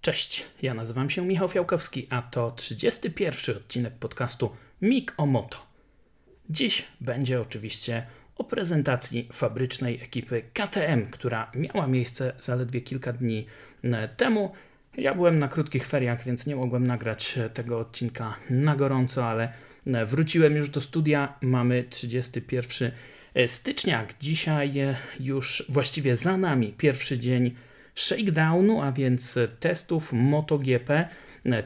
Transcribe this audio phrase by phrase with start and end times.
[0.00, 4.50] Cześć, ja nazywam się Michał Fiałkowski, a to 31 odcinek podcastu
[4.82, 5.58] Mik o Moto.
[6.50, 13.46] Dziś będzie oczywiście o prezentacji fabrycznej ekipy KTM, która miała miejsce zaledwie kilka dni
[13.82, 14.52] e, temu.
[14.96, 19.52] Ja byłem na krótkich feriach, więc nie mogłem nagrać e, tego odcinka na gorąco, ale
[19.86, 21.38] e, wróciłem już do studia.
[21.40, 22.92] Mamy 31
[23.46, 24.06] stycznia.
[24.20, 24.72] Dzisiaj
[25.20, 27.54] już właściwie za nami pierwszy dzień
[28.00, 31.08] shakedownu, a więc testów MotoGP,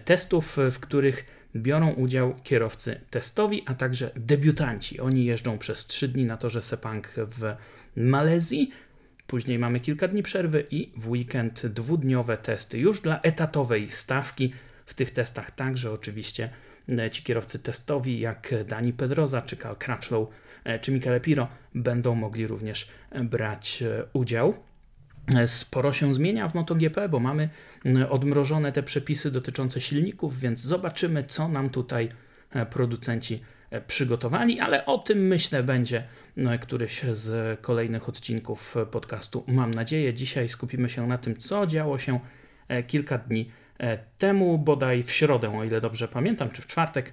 [0.05, 1.25] testów, w których
[1.57, 5.01] biorą udział kierowcy testowi, a także debiutanci.
[5.01, 7.55] Oni jeżdżą przez 3 dni na torze Sepang w
[7.97, 8.71] Malezji.
[9.27, 14.53] Później mamy kilka dni przerwy i w weekend dwudniowe testy już dla etatowej stawki.
[14.87, 16.51] W tych testach także oczywiście
[16.99, 20.29] e, ci kierowcy testowi jak Dani Pedroza, czy Cal Crutchlow,
[20.65, 22.89] e, czy Michele Piro będą mogli również
[23.25, 24.55] brać e, udział.
[25.47, 27.49] Sporo się zmienia w MotoGP, bo mamy
[27.85, 32.09] mm, odmrożone te przepisy dotyczące silników, więc zobaczymy, co nam tutaj
[32.51, 33.41] e, producenci
[33.71, 36.05] e, przygotowali, ale o tym myślę będzie
[36.37, 39.45] no, któryś z kolejnych odcinków podcastu.
[39.47, 42.21] Mam nadzieję, dzisiaj skupimy się na tym, co działo się
[42.69, 43.51] e, kilka dni
[44.19, 47.13] temu, bodaj w środę, o ile dobrze pamiętam, czy w czwartek,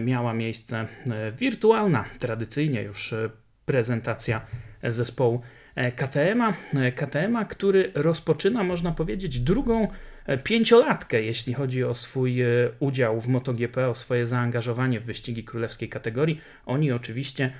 [0.00, 0.86] miała miejsce
[1.38, 3.14] wirtualna, tradycyjnie już
[3.64, 4.40] prezentacja
[4.82, 5.65] zespołu E,
[5.96, 9.88] KTM-a, e, KTM-a, który rozpoczyna, można powiedzieć, drugą
[10.26, 12.36] e, pięciolatkę, jeśli chodzi o swój
[12.78, 16.40] udział w MotoGP, o swoje zaangażowanie w wyścigi królewskiej kategorii.
[16.66, 17.52] Oni oczywiście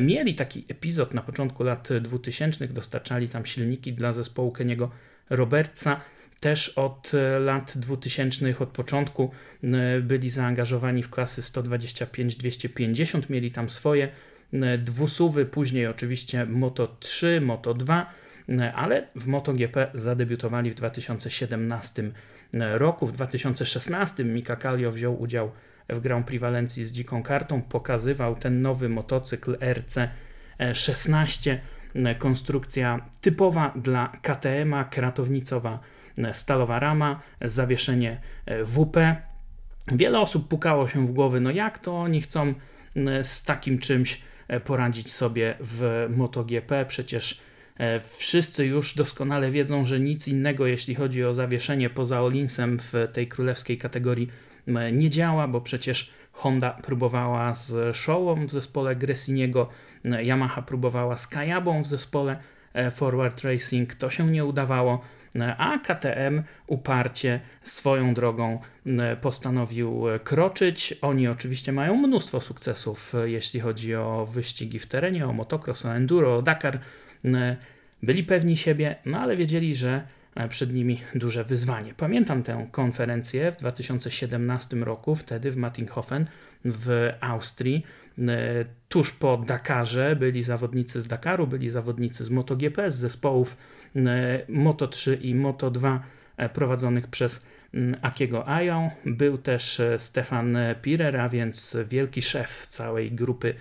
[0.00, 4.90] mieli taki epizod na początku lat 2000, dostarczali tam silniki dla zespołu Keniego
[5.30, 6.00] Robertsa.
[6.40, 9.30] Też od lat 2000, od początku
[10.02, 14.08] byli zaangażowani w klasy 125-250, mieli tam swoje E,
[14.78, 18.06] dwusuwy, później oczywiście Moto 3, Moto 2,
[18.48, 22.12] e, ale w MotoGP zadebiutowali w 2017
[22.54, 23.06] e, roku.
[23.06, 25.50] W 2016 Mika Kallio wziął udział
[25.88, 31.56] w Grand Prix Walencji z dziką kartą, pokazywał ten nowy motocykl RC16,
[32.18, 35.80] konstrukcja typowa dla KTM-a, kratownicowa
[36.32, 38.20] stalowa rama, zawieszenie
[38.64, 39.16] WP.
[39.92, 42.54] Wiele osób pukało się w głowy, no jak to oni chcą
[43.22, 44.31] z takim czymś E,
[44.64, 46.86] poradzić sobie w MotoGP.
[46.86, 47.40] Przecież
[47.76, 52.92] e, wszyscy już doskonale wiedzą, że nic innego, jeśli chodzi o zawieszenie poza Olinsem w
[53.12, 54.28] tej królewskiej kategorii,
[54.92, 59.68] nie działa, bo przecież Honda próbowała z Shową w zespole Gressiniego,
[60.04, 62.36] Yamaha próbowała z Kayabą w zespole
[62.72, 65.00] e, Forward Racing, to się nie udawało
[65.58, 70.94] a KTM uparcie swoją drogą e, postanowił kroczyć.
[71.02, 75.94] Oni oczywiście mają mnóstwo sukcesów, e, jeśli chodzi o wyścigi w terenie, o motocross, o
[75.94, 76.78] enduro, o Dakar.
[77.24, 77.56] E,
[78.02, 80.02] byli pewni siebie, no ale wiedzieli, że
[80.48, 81.94] przed nimi duże wyzwanie.
[81.96, 86.26] Pamiętam tę konferencję w 2017 roku, wtedy w Mattinghofen
[86.64, 87.86] w Austrii.
[88.88, 93.81] Tuż po Dakarze byli zawodnicy z Dakaru, byli zawodnicy z MotoGP, z zespołów E,
[94.48, 96.02] Moto 3 i Moto 2
[96.36, 98.90] e, prowadzonych przez mm, Akiego Ają.
[99.06, 103.54] Był też e, Stefan Pirer, a więc wielki szef całej grupy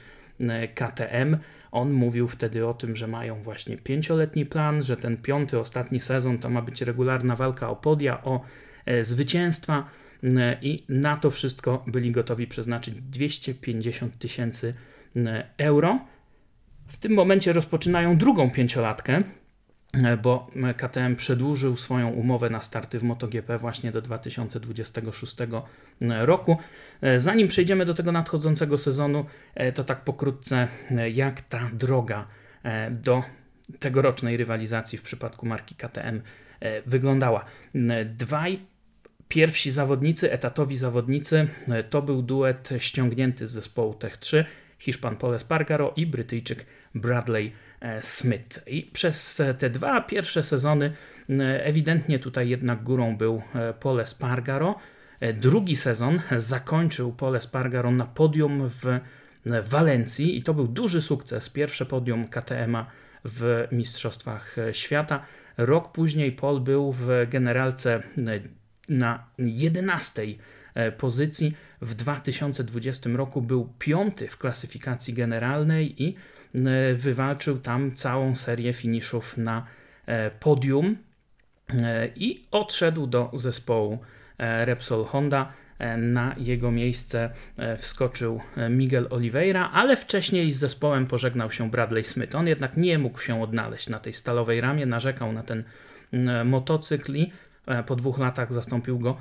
[0.76, 1.38] KTM.
[1.72, 6.38] On mówił wtedy o tym, że mają właśnie pięcioletni plan, że ten piąty, ostatni sezon
[6.38, 8.42] to ma być regularna walka o podia, o
[9.02, 9.90] zwycięstwa
[10.62, 14.74] i na to wszystko byli gotowi przeznaczyć 250 tysięcy
[15.58, 16.00] euro.
[16.88, 19.41] W tym momencie rozpoczynają drugą pięciolatkę, E,
[20.22, 20.48] bo
[20.78, 26.58] KTM przedłużył swoją umowę na starty w MotoGP właśnie do 2026 e, roku.
[27.02, 29.26] E, zanim przejdziemy do tego nadchodzącego sezonu,
[29.76, 30.68] to tak pokrótce,
[31.14, 32.28] jak ta droga
[32.92, 33.24] do
[33.80, 36.22] tegorocznej rywalizacji w przypadku marki KTM
[36.86, 37.46] wyglądała.
[38.06, 38.60] Dwaj
[39.28, 41.48] pierwsi zawodnicy, etatowi zawodnicy,
[41.90, 44.46] to był duet ściągnięty z zespołu Tech 3,
[44.80, 46.66] Hiszpan Pole Spargaro i Brytyjczyk
[46.96, 47.71] Bradley E,
[48.02, 48.60] Smith.
[48.68, 50.94] I przez te dwa pierwsze sezony
[51.30, 54.76] e, ewidentnie tutaj jednak górą był e, Pole Spargaro.
[55.34, 59.00] Drugi sezon zakończył Pole Spargaro na podium w
[59.70, 61.50] Walencji i to był duży sukces.
[61.50, 62.86] Pierwsze podium KTM-a
[63.26, 65.26] w Mistrzostwach Świata.
[65.58, 68.04] Rok później Paul był w generalce
[68.90, 70.24] na 11
[70.98, 71.56] pozycji.
[71.82, 76.41] W 2020 roku był piąty w klasyfikacji generalnej i E,
[76.94, 79.66] wywalczył tam całą serię finiszów na
[80.06, 80.98] e, podium
[81.70, 84.00] e, i odszedł do zespołu
[84.38, 85.54] Repsol Honda.
[85.98, 87.30] Na jego miejsce
[87.78, 92.36] wskoczył Miguel Oliveira, ale wcześniej z zespołem pożegnał się Bradley Smith.
[92.36, 95.64] On jednak nie mógł się odnaleźć na tej stalowej ramie, narzekał na ten
[96.46, 97.32] motocykl i
[97.86, 99.18] po dwóch latach zastąpił go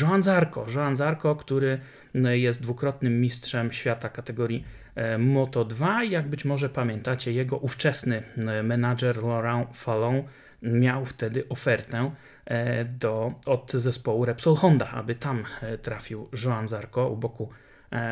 [0.00, 0.66] Joan Zarco.
[0.74, 1.78] Joan Zarco, który
[2.14, 4.64] jest dwukrotnym mistrzem świata kategorii
[5.18, 6.04] Moto 2.
[6.04, 8.22] Jak być może pamiętacie, jego ówczesny
[8.62, 10.22] menadżer Laurent Fallon
[10.62, 12.10] miał wtedy ofertę
[12.98, 15.44] do, od zespołu Repsol Honda, aby tam
[15.82, 17.48] trafił Joan Zarco u boku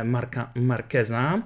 [0.04, 1.42] Marka Marqueza,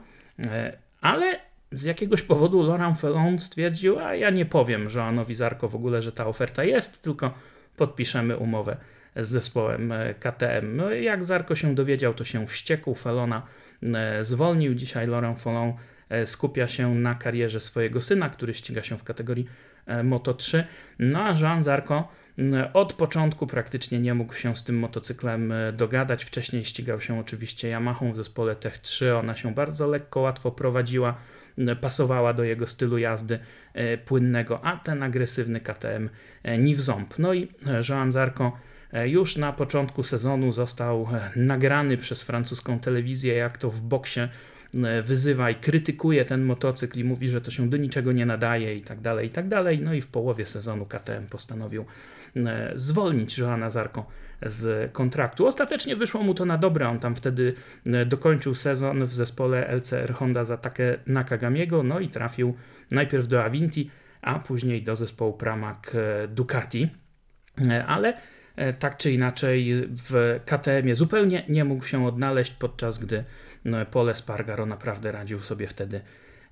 [1.01, 1.41] ale
[1.71, 6.13] z jakiegoś powodu Laurent Fallon stwierdził, a ja nie powiem Joanowi Zarko w ogóle, że
[6.13, 7.35] ta oferta jest, tylko
[7.77, 8.77] podpiszemy umowę
[9.17, 10.77] z zespołem e, KTM.
[10.77, 13.64] No, jak Zarko się dowiedział, to się wściekł, Felona e,
[14.21, 14.75] zwolnił.
[14.75, 15.73] Dzisiaj Laurent Fallon
[16.09, 19.47] e, skupia się na karierze swojego syna, który ściga się w kategorii
[20.05, 20.65] Moto 3.
[20.99, 22.09] No a Jean Zarko
[22.73, 26.25] od początku praktycznie nie mógł się z tym motocyklem dogadać.
[26.25, 29.17] Wcześniej ścigał się oczywiście Yamahą w zespole Tech 3.
[29.17, 31.15] Ona się bardzo lekko, łatwo prowadziła
[31.81, 33.39] pasowała do jego stylu jazdy
[33.75, 36.09] e, płynnego, a ten agresywny KTM
[36.43, 37.19] e, ni w ząb.
[37.19, 37.49] No i
[37.89, 38.53] Joan Zarco e,
[39.07, 44.21] już na początku sezonu został nagrany przez francuską telewizję, jak to w boksie
[45.03, 48.81] wyzywa i krytykuje ten motocykl i mówi, że to się do niczego nie nadaje i
[48.81, 49.81] tak dalej, i tak dalej.
[49.81, 51.85] No i w połowie sezonu KTM postanowił
[52.75, 54.07] zwolnić Joana Zarko
[54.47, 55.47] z kontraktu.
[55.47, 56.89] Ostatecznie wyszło mu to na dobre.
[56.89, 57.55] On tam wtedy
[57.87, 62.55] e, dokończył sezon w zespole LCR Honda za takie Nakagamiego, no i trafił
[62.91, 63.91] najpierw do Avinti,
[64.23, 66.89] a później do zespołu Pramac e, Ducati.
[67.69, 68.15] E, ale
[68.79, 73.25] tak czy inaczej w KTM-ie zupełnie nie mógł się odnaleźć, podczas gdy
[73.91, 76.01] Pole Spargaro naprawdę radził sobie wtedy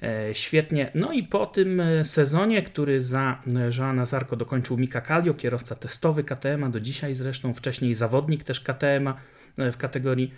[0.03, 0.91] E, świetnie.
[0.95, 5.75] No i po tym e, sezonie, który za e, Joana Zarko dokończył Mika Kallio, kierowca
[5.75, 9.13] testowy KTM, do dzisiaj zresztą wcześniej zawodnik też KTM
[9.59, 10.35] w kategorii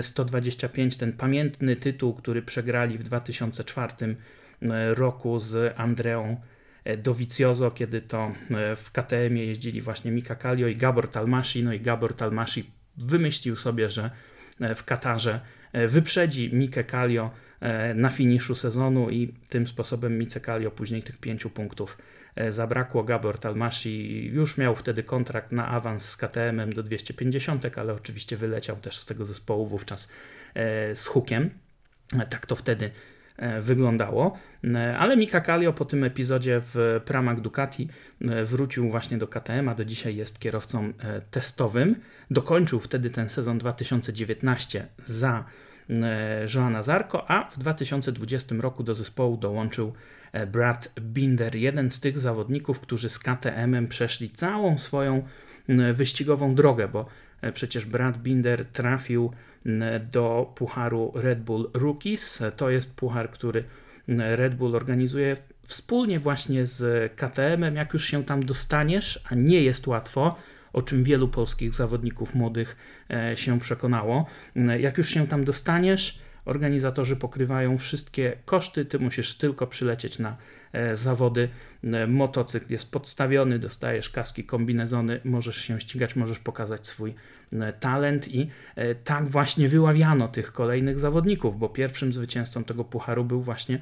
[0.00, 4.16] 125, ten pamiętny tytuł, który przegrali w 2004
[4.94, 6.40] roku z Andreą
[6.98, 8.32] Dovizioso, kiedy to
[8.76, 13.90] w KTM jeździli właśnie Mika Kallio i Gabor Talmashi, no i Gabor Talmashi wymyślił sobie,
[13.90, 14.10] że
[14.76, 15.40] w Katarze
[15.72, 17.30] wyprzedzi Mikę Kallio
[17.60, 21.98] E, na finiszu sezonu i tym sposobem Micekali później tych pięciu punktów
[22.34, 23.04] e, zabrakło.
[23.04, 28.76] Gabor Talmashi już miał wtedy kontrakt na awans z KTM-em do 250, ale oczywiście wyleciał
[28.76, 30.12] też z tego zespołu wówczas
[30.54, 31.50] e, z hukiem.
[32.30, 32.90] Tak to wtedy
[33.60, 34.38] wyglądało.
[34.98, 37.88] Ale Mika Kallio po tym epizodzie w Pramac Ducati
[38.44, 40.92] wrócił właśnie do KTM, a do dzisiaj jest kierowcą
[41.30, 41.96] testowym.
[42.30, 45.44] Dokończył wtedy ten sezon 2019 za
[45.90, 49.92] E, Joana Zarko, a w 2020 roku do zespołu dołączył
[50.32, 55.22] e, Brad Binder, jeden z tych zawodników, którzy z KTM-em przeszli całą swoją
[55.94, 57.06] wyścigową drogę, bo
[57.40, 59.32] e, przecież Brad Binder trafił
[60.12, 62.42] do pucharu Red Bull Rookies.
[62.56, 63.64] To jest puchar, który
[64.08, 67.76] Red Bull organizuje wspólnie właśnie z KTM-em.
[67.76, 70.36] Jak już się tam dostaniesz, a nie jest łatwo,
[70.72, 72.76] o czym wielu polskich zawodników młodych
[73.10, 74.26] e, się przekonało.
[74.56, 80.36] E, jak już się tam dostaniesz, organizatorzy pokrywają wszystkie koszty, ty musisz tylko przylecieć na
[80.92, 81.48] zawody.
[82.08, 87.14] Motocykl jest podstawiony, dostajesz kaski, kombinezony, możesz się ścigać, możesz pokazać swój
[87.80, 88.50] talent i
[89.04, 93.78] tak właśnie wyławiano tych kolejnych zawodników, bo pierwszym zwycięzcą tego pucharu był właśnie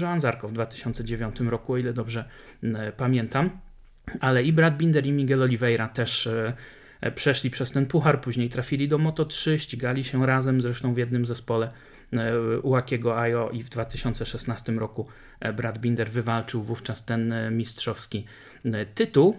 [0.00, 2.24] Joan Zarko w 2009 roku, o ile dobrze
[2.96, 3.50] pamiętam
[4.20, 6.52] ale i Brad Binder i Miguel Oliveira też e,
[7.00, 11.26] e, przeszli przez ten puchar, później trafili do Moto3, ścigali się razem zresztą w jednym
[11.26, 11.70] zespole e,
[12.62, 15.08] Ułakiego Ajo i w 2016 roku
[15.56, 18.24] Brad Binder wywalczył wówczas ten mistrzowski
[18.94, 19.38] tytuł.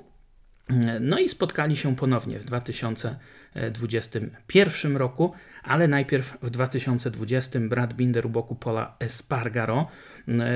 [1.00, 8.30] No i spotkali się ponownie w 2021 roku, ale najpierw w 2020 Brad Binder u
[8.30, 9.88] boku Pola Espargaro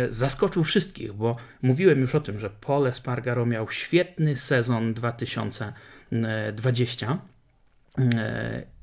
[0.10, 7.18] zaskoczył wszystkich, bo mówiłem już o tym, że Paul Espargaro miał świetny sezon 2020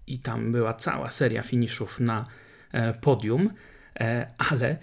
[0.07, 2.25] i tam była cała seria finiszów na e,
[3.01, 3.51] podium.
[4.01, 4.77] E, ale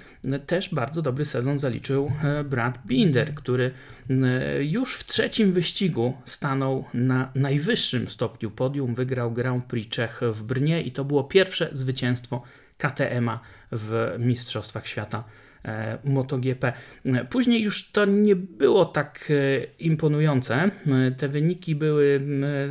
[0.47, 3.71] też bardzo dobry sezon zaliczył e, Brad Binder, który
[4.09, 10.43] e, już w trzecim wyścigu stanął na najwyższym stopniu podium, wygrał Grand Prix Czech w
[10.43, 12.43] Brnie i to było pierwsze zwycięstwo
[12.77, 13.39] KTM-a
[13.71, 15.23] w Mistrzostwach Świata
[16.03, 16.73] MotoGP.
[17.29, 19.31] Później już to nie było tak
[19.79, 20.71] imponujące.
[21.17, 22.21] Te wyniki były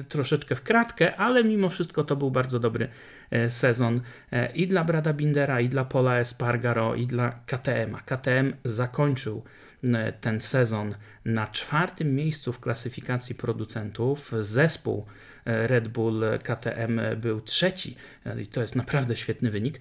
[0.08, 2.88] troszeczkę w kratkę, ale mimo wszystko to był bardzo dobry
[3.32, 4.00] E, sezon
[4.32, 7.96] e, i dla Brada Bindera, i dla Pola Espargaro, i dla KTM.
[8.06, 9.42] KTM zakończył
[9.84, 10.94] e, ten sezon
[11.25, 14.32] na czwartym miejscu w klasyfikacji producentów.
[14.40, 15.06] Zespół
[15.44, 17.96] Red Bull KTM był trzeci
[18.42, 19.80] i to jest naprawdę świetny wynik,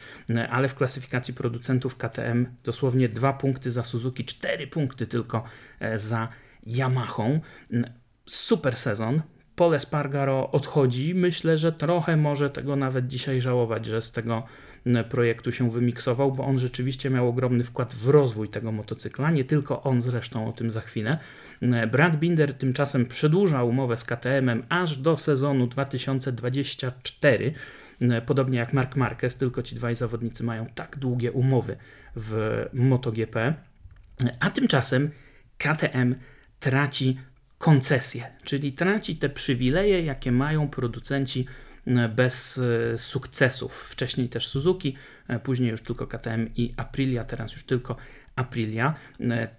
[0.50, 5.44] ale w klasyfikacji producentów KTM dosłownie dwa punkty za Suzuki, cztery punkty tylko
[5.96, 6.28] za
[6.66, 7.40] Yamahą.
[8.26, 9.22] Super sezon,
[9.56, 11.16] Paul Espargaro odchodzi.
[11.16, 14.44] Myślę, że trochę może tego nawet dzisiaj żałować, że z tego
[15.10, 19.32] projektu się wymiksował, bo on rzeczywiście miał ogromny wkład w rozwój tego motocykla.
[19.32, 21.18] Nie tylko on zresztą, o tym za chwilę.
[21.92, 27.54] Brad Binder tymczasem przedłuża umowę z KTM-em aż do sezonu 2024.
[28.26, 31.78] Podobnie jak Mark Marquez, tylko ci dwaj zawodnicy mają tak długie umowy
[32.16, 33.54] w MotoGP.
[34.40, 35.12] A tymczasem
[35.58, 36.16] KTM
[36.60, 37.18] traci
[37.58, 41.71] koncesje, czyli traci te przywileje, jakie mają producenci e,
[42.16, 42.58] bez
[42.94, 43.74] e, sukcesów.
[43.74, 44.96] Wcześniej też Suzuki,
[45.28, 47.96] e, później już tylko KTM i Aprilia, teraz już tylko
[48.36, 48.94] Aprilia.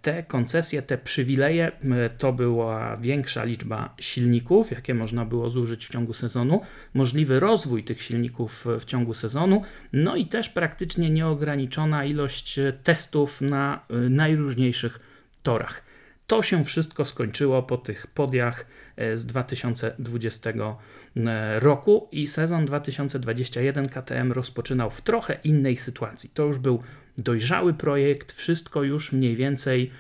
[0.03, 1.73] Te koncesje, te przywileje
[2.19, 6.61] to była większa liczba silników, jakie można było zużyć w ciągu sezonu,
[6.95, 9.63] możliwy rozwój tych silników w ciągu sezonu,
[9.93, 15.01] no i też praktycznie nieograniczona ilość testów na najróżniejszych
[15.43, 15.83] torach.
[16.27, 18.65] To się wszystko skończyło po tych podiach e,
[19.15, 26.31] z 2020 e, roku i sezon 2021 KTM rozpoczynał w trochę innej sytuacji.
[26.35, 26.83] To już był
[27.19, 29.91] dojrzały projekt, wszystko już mniej więcej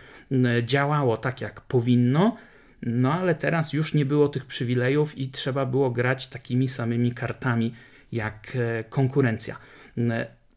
[0.63, 2.37] działało tak jak powinno.
[2.83, 7.75] No ale teraz już nie było tych przywilejów i trzeba było grać takimi samymi kartami
[8.13, 9.57] jak e, konkurencja.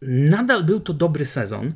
[0.02, 1.74] Nadal był to dobry sezon.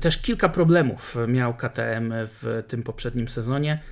[0.00, 3.82] też kilka problemów miał KTM w tym poprzednim sezonie.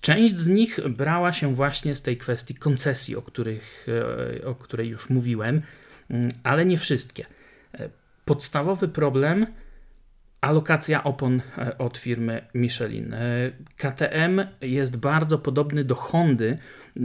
[0.00, 3.86] Część z nich brała się właśnie z tej kwestii koncesji, o, których,
[4.44, 5.62] o której już mówiłem,
[6.10, 7.26] mm, ale nie wszystkie.
[8.24, 9.46] Podstawowy problem
[10.40, 13.14] Alokacja opon e, od firmy Michelin.
[13.14, 13.18] E,
[13.76, 16.58] KTM jest bardzo podobny do Hondy
[16.96, 17.00] e,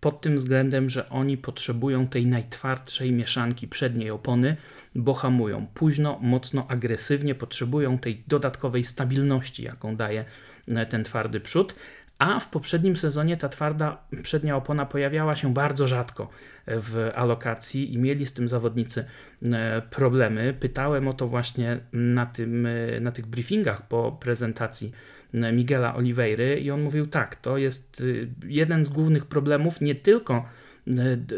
[0.00, 4.56] pod tym względem, że oni potrzebują tej najtwardszej mieszanki przedniej opony,
[4.94, 10.24] bo hamują późno, mocno, agresywnie, potrzebują tej dodatkowej stabilności, jaką daje
[10.88, 11.74] ten twardy przód,
[12.20, 16.28] a w poprzednim sezonie ta twarda przednia opona pojawiała się bardzo rzadko
[16.66, 19.04] w alokacji i mieli z tym zawodnicy
[19.42, 20.54] e, problemy.
[20.60, 24.92] Pytałem o to właśnie na, tym, e, na tych briefingach po prezentacji
[25.34, 28.02] e, Miguela Oliveira i on mówił tak, to jest
[28.46, 30.44] jeden z głównych problemów, nie tylko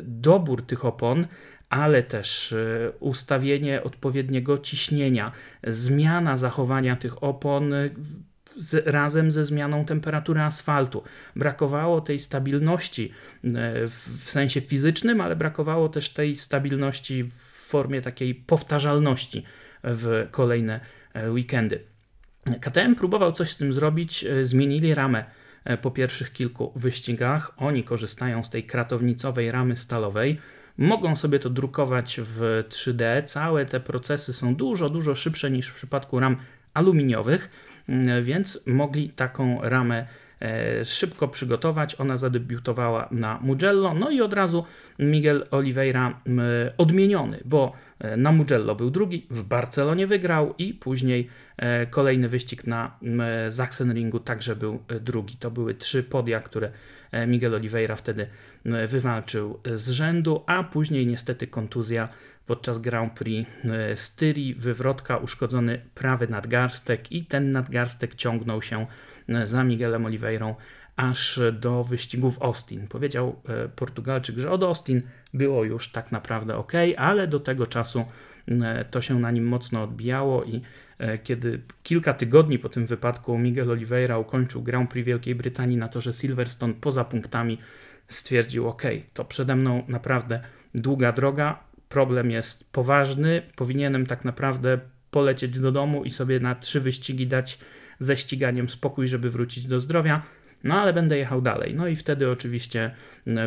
[0.02, 1.26] dobór tych opon,
[1.68, 2.54] ale też
[3.00, 5.32] ustawienie odpowiedniego ciśnienia,
[5.66, 7.74] zmiana zachowania tych opon
[8.56, 11.02] z, razem ze zmianą temperatury asfaltu.
[11.36, 13.12] Brakowało tej stabilności
[13.44, 13.48] e,
[13.88, 19.44] w, w sensie fizycznym, ale brakowało też tej stabilności w formie takiej powtarzalności
[19.84, 20.80] w kolejne
[21.14, 21.80] e, weekendy.
[22.60, 25.24] KTM próbował coś z tym zrobić, e, zmienili ramę
[25.82, 27.52] po pierwszych kilku wyścigach.
[27.56, 30.38] Oni korzystają z tej kratownicowej ramy stalowej.
[30.78, 33.24] Mogą sobie to drukować w 3D.
[33.24, 36.36] Całe te procesy są dużo, dużo szybsze niż w przypadku ram
[36.74, 37.50] aluminiowych.
[37.88, 40.06] Mm, więc mogli taką ramę
[40.84, 42.00] szybko przygotować.
[42.00, 44.64] Ona zadebiutowała na Mugello, no i od razu
[44.98, 46.20] Miguel Oliveira
[46.78, 47.72] odmieniony, bo
[48.16, 51.28] na Mugello był drugi, w Barcelonie wygrał i później
[51.90, 52.98] kolejny wyścig na
[53.50, 55.36] Sachsenringu także był drugi.
[55.36, 56.70] To były trzy podia, które
[57.26, 58.26] Miguel Oliveira wtedy
[58.88, 62.08] wywalczył z rzędu, a później niestety kontuzja
[62.46, 68.86] podczas Grand Prix e, Styrii, wywrotka, uszkodzony prawy nadgarstek i ten nadgarstek ciągnął się
[69.28, 70.54] e, za Miguelem Oliveirą
[70.96, 72.88] aż do wyścigu w Austin.
[72.88, 75.02] Powiedział e, Portugalczyk, że od Austin
[75.34, 78.04] było już tak naprawdę ok, ale do tego czasu
[78.90, 80.62] to się na nim mocno odbijało i
[81.22, 86.12] kiedy kilka tygodni po tym wypadku Miguel Oliveira ukończył Grand Prix Wielkiej Brytanii na torze
[86.12, 87.58] Silverstone poza punktami,
[88.08, 88.82] stwierdził ok,
[89.12, 90.40] to przede mną naprawdę
[90.74, 94.78] długa droga, problem jest poważny, powinienem tak naprawdę
[95.10, 97.58] polecieć do domu i sobie na trzy wyścigi dać
[97.98, 100.22] ze ściganiem spokój, żeby wrócić do zdrowia.
[100.64, 101.74] No ale będę jechał dalej.
[101.74, 102.94] No i wtedy oczywiście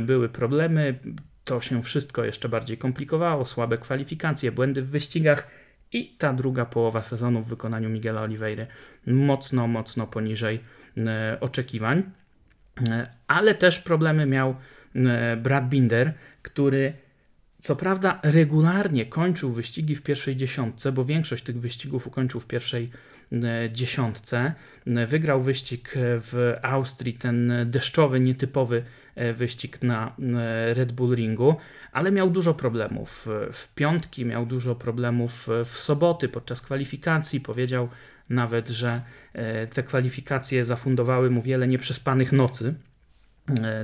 [0.01, 0.99] były problemy.
[1.45, 5.47] To się wszystko jeszcze bardziej komplikowało, słabe kwalifikacje, błędy w wyścigach
[5.91, 8.65] i ta druga połowa sezonu w wykonaniu Miguela Oliveira
[9.07, 10.59] mocno, mocno poniżej
[11.39, 12.03] oczekiwań.
[13.27, 14.55] Ale też problemy miał
[15.37, 16.93] Brad Binder, który
[17.65, 22.89] co prawda regularnie kończył wyścigi w pierwszej dziesiątce, bo większość tych wyścigów ukończył w pierwszej
[23.31, 24.53] e, dziesiątce.
[24.87, 28.83] E, wygrał wyścig w Austrii, ten deszczowy, nietypowy
[29.15, 30.15] e, wyścig na
[30.73, 31.55] Red Bull Ringu,
[31.91, 33.27] ale miał dużo problemów.
[33.51, 37.41] W piątki miał dużo problemów w soboty podczas kwalifikacji.
[37.41, 37.89] Powiedział
[38.29, 39.01] nawet, że
[39.73, 42.73] te kwalifikacje zafundowały mu wiele nieprzespanych nocy.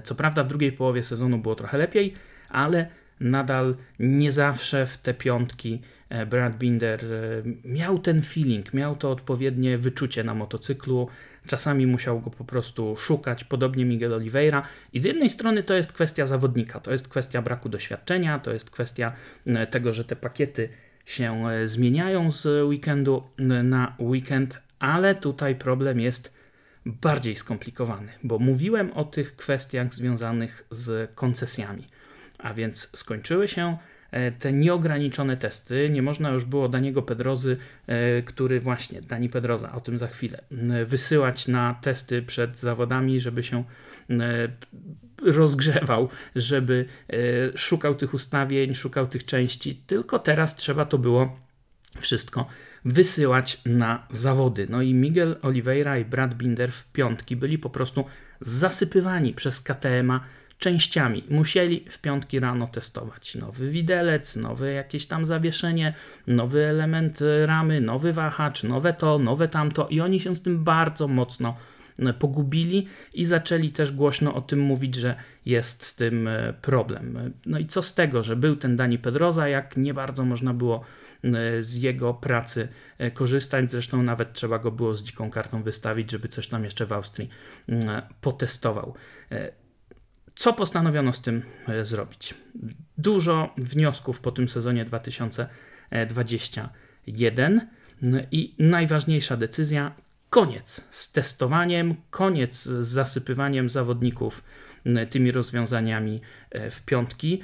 [0.03, 2.13] Co prawda w drugiej połowie sezonu było trochę lepiej,
[2.49, 7.09] ale nadal nie zawsze w te piątki e, Brad Binder e,
[7.65, 11.07] miał ten feeling, miał to odpowiednie wyczucie na motocyklu.
[11.47, 14.63] Czasami musiał go po prostu szukać, podobnie Miguel Oliveira.
[14.93, 18.69] I z jednej strony to jest kwestia zawodnika, to jest kwestia braku doświadczenia, to jest
[18.69, 19.13] kwestia
[19.45, 20.69] e, tego, że te pakiety
[21.05, 23.23] się zmieniają z weekendu
[23.63, 26.33] na weekend, ale tutaj problem jest
[26.85, 31.85] bardziej skomplikowany, bo mówiłem o tych kwestiach związanych z koncesjami.
[32.43, 33.77] A więc skończyły się
[34.11, 35.89] e, te nieograniczone testy.
[35.89, 40.41] Nie można już było Daniego Pedrozy, e, który właśnie, Dani Pedroza, o tym za chwilę,
[40.85, 43.63] wysyłać na testy przed zawodami, żeby się
[45.21, 51.39] rozgrzewał, żeby e, szukał tych ustawień, szukał tych części, tylko teraz trzeba to było
[51.99, 52.45] wszystko
[52.85, 54.67] wysyłać na zawody.
[54.69, 58.05] No i Miguel Oliveira i Brad Binder w piątki byli po prostu
[58.41, 60.23] zasypywani przez KTM-a
[60.61, 61.23] częściami.
[61.29, 65.93] Musieli w piątki rano testować nowy widelec, nowe jakieś tam zawieszenie,
[66.27, 71.07] nowy element ramy, nowy wahacz, nowe to, nowe tamto i oni się z tym bardzo
[71.07, 71.55] mocno
[71.99, 77.33] e, pogubili i zaczęli też głośno o tym mówić, że jest z tym e, problem.
[77.45, 80.83] No i co z tego, że był ten Dani Pedroza, jak nie bardzo można było
[81.23, 82.67] e, z jego pracy
[83.13, 83.71] korzystać.
[83.71, 87.29] Zresztą nawet trzeba go było z dziką kartą wystawić, żeby coś tam jeszcze w Austrii
[88.21, 88.95] potestował.
[90.35, 92.33] Co postanowiono z tym e, zrobić?
[92.97, 97.67] Dużo wniosków po tym sezonie 2021
[98.31, 99.91] i najważniejsza decyzja
[100.29, 104.43] koniec z testowaniem, koniec z zasypywaniem zawodników
[105.09, 107.41] tymi rozwiązaniami e, w piątki.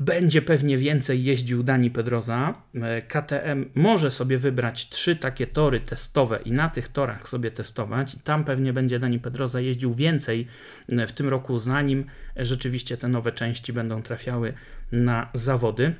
[0.00, 2.54] Będzie pewnie więcej jeździł Dani Pedroza.
[2.74, 8.16] E, KTM może sobie wybrać trzy takie tory testowe i na tych torach sobie testować.
[8.24, 10.46] Tam pewnie będzie Dani Pedroza jeździł więcej
[10.92, 12.04] e, w tym roku, zanim
[12.36, 14.52] rzeczywiście te nowe części będą trafiały
[14.92, 15.94] na zawody.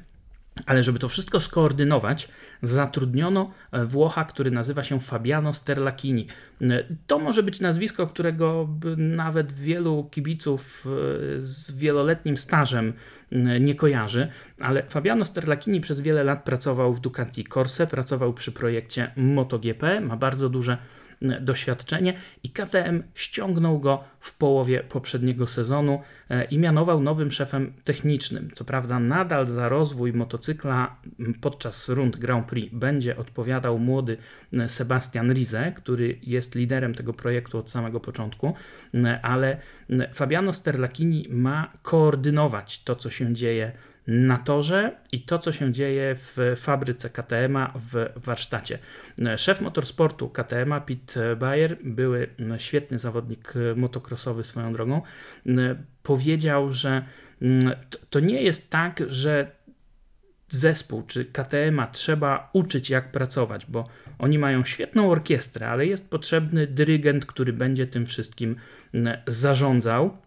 [0.67, 2.29] Ale żeby to wszystko skoordynować,
[2.63, 6.27] zatrudniono e, Włocha, który nazywa się Fabiano Sterlachini.
[6.63, 10.91] E, to może być nazwisko, którego nawet wielu kibiców e,
[11.43, 12.93] z wieloletnim stażem
[13.61, 14.29] nie kojarzy,
[14.61, 20.17] ale Fabiano Sterlachini przez wiele lat pracował w Ducati Corse, pracował przy projekcie MotoGP, ma
[20.17, 20.79] bardzo duże
[21.41, 28.51] doświadczenie i KTM ściągnął go w połowie poprzedniego sezonu e, i mianował nowym szefem technicznym.
[28.55, 30.97] Co prawda nadal za rozwój motocykla
[31.41, 34.17] podczas rund Grand Prix będzie odpowiadał młody
[34.53, 38.55] e, Sebastian Rize, który jest liderem tego projektu od samego początku,
[38.95, 39.57] e, ale
[40.15, 43.73] Fabiano Sterlachini ma koordynować to, co się dzieje
[44.07, 48.79] na torze i to, co się dzieje w fabryce KTM-a w warsztacie.
[49.37, 55.03] Szef motorsportu KTM-a, Pete Bayer, były świetny zawodnik motocrossowy swoją drogą,
[56.03, 57.05] powiedział, że
[58.11, 59.57] to nie jest tak, że
[60.49, 63.89] zespół czy KTM-a trzeba uczyć, jak pracować, bo
[64.19, 68.57] oni mają świetną orkiestrę, ale jest potrzebny dyrygent, który będzie tym wszystkim
[69.27, 70.19] zarządzał.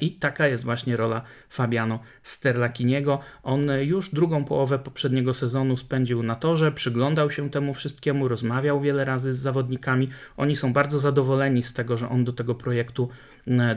[0.00, 3.18] I taka jest właśnie rola Fabiano Sterlakiniego.
[3.42, 9.04] On już drugą połowę poprzedniego sezonu spędził na torze, przyglądał się temu wszystkiemu, rozmawiał wiele
[9.04, 10.08] razy z zawodnikami.
[10.36, 13.08] Oni są bardzo zadowoleni z tego, że on do tego projektu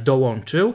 [0.04, 0.74] dołączył.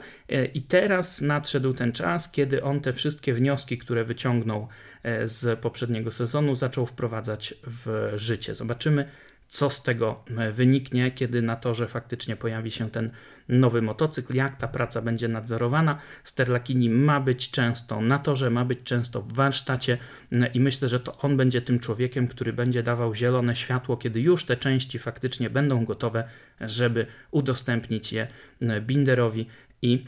[0.54, 4.68] I teraz nadszedł ten czas, kiedy on te wszystkie wnioski, które wyciągnął
[5.02, 8.54] e, z poprzedniego sezonu, zaczął wprowadzać w życie.
[8.54, 9.08] Zobaczymy,
[9.52, 13.10] co z tego e, wyniknie, kiedy na torze faktycznie pojawi się ten
[13.48, 15.98] nowy motocykl, jak ta praca będzie nadzorowana.
[16.24, 19.98] Sterlakini ma być często na torze, ma być często w warsztacie
[20.32, 24.20] e, i myślę, że to on będzie tym człowiekiem, który będzie dawał zielone światło, kiedy
[24.20, 26.24] już te części faktycznie będą gotowe,
[26.60, 28.28] żeby udostępnić je
[28.60, 29.46] e, Binderowi
[29.82, 30.04] i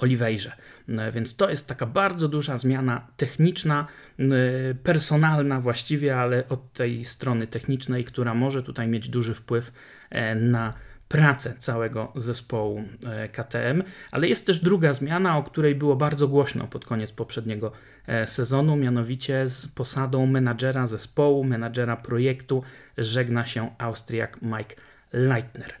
[0.00, 0.52] Oliwejrze.
[0.88, 3.86] E, więc to jest taka bardzo duża zmiana techniczna,
[4.18, 4.24] e,
[4.74, 9.72] personalna właściwie, ale od tej strony technicznej, która może tutaj mieć duży wpływ
[10.36, 10.74] na
[11.08, 12.84] pracę całego zespołu
[13.32, 17.72] KTM, ale jest też druga zmiana, o której było bardzo głośno pod koniec poprzedniego
[18.26, 22.62] sezonu, mianowicie z posadą menadżera zespołu, menadżera projektu
[22.98, 24.76] żegna się Austriak Mike
[25.12, 25.74] Leitner.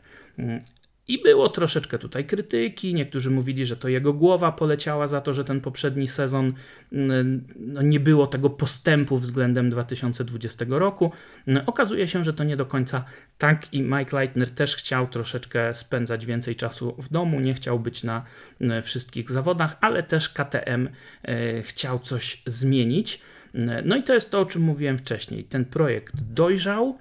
[1.08, 2.94] I było troszeczkę tutaj krytyki.
[2.94, 6.52] Niektórzy mówili, że to jego głowa poleciała za to, że ten poprzedni sezon
[6.92, 11.12] mm, no, nie było tego postępu względem 2020 roku.
[11.46, 13.04] Mm, okazuje się, że to nie do końca
[13.38, 18.04] tak i Mike Leitner też chciał troszeczkę spędzać więcej czasu w domu, nie chciał być
[18.04, 18.24] na
[18.60, 20.88] mm, wszystkich zawodach, ale też KTM
[21.22, 23.20] e, chciał coś zmienić.
[23.84, 25.44] No i to jest to, o czym mówiłem wcześniej.
[25.44, 26.98] Ten projekt dojrzał